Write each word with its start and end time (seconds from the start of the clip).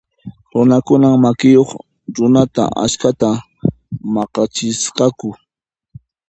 Runakunan 0.53 1.15
makiyuq 1.23 1.69
runata 2.15 2.63
askhata 2.83 3.29
maq'achisqaku. 4.13 5.29